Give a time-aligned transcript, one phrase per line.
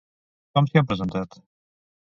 [0.57, 1.41] Com s'hi han presentat?